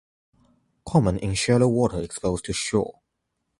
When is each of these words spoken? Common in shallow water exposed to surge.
Common 0.83 1.19
in 1.19 1.35
shallow 1.35 1.67
water 1.67 2.01
exposed 2.01 2.45
to 2.45 2.53
surge. 2.53 2.87